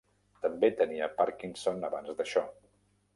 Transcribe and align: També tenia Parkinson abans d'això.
També 0.45 0.69
tenia 0.79 1.09
Parkinson 1.19 1.85
abans 1.91 2.17
d'això. 2.23 2.45